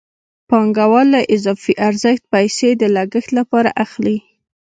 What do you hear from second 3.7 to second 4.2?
اخلي